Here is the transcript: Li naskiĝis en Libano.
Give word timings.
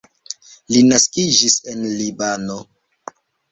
Li 0.75 0.81
naskiĝis 0.91 1.59
en 1.75 1.85
Libano. 2.01 2.59